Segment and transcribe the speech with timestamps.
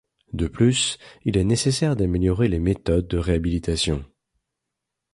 [0.33, 4.03] De plus, il est nécessaire d'améliorer les méthodes de réhabilitation.